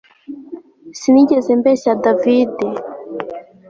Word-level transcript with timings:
Sinigeze 0.99 1.51
mbeshya 1.61 1.91
David 2.03 2.51